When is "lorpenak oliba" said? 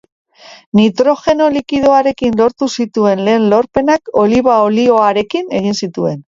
3.53-4.57